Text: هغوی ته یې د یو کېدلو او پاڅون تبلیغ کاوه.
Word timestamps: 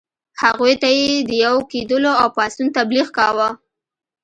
هغوی 0.41 0.73
ته 0.81 0.89
یې 0.97 1.09
د 1.29 1.31
یو 1.45 1.55
کېدلو 1.71 2.11
او 2.21 2.27
پاڅون 2.35 2.67
تبلیغ 2.77 3.07
کاوه. 3.17 3.49